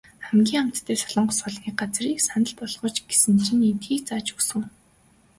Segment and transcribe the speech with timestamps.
[0.25, 4.63] Хамгийн амттай солонгос хоолны газрыг санал болгооч гэсэн чинь эндхийг зааж өгсөн.